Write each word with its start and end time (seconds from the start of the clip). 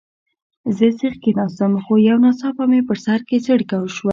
زه 0.77 0.87
سیخ 0.99 1.13
کښېناستم، 1.23 1.71
خو 1.83 1.93
یو 2.07 2.17
ناڅاپه 2.23 2.63
مې 2.71 2.79
په 2.87 2.93
سر 3.03 3.19
کې 3.27 3.37
څړیکه 3.47 3.75
وشول. 3.79 4.09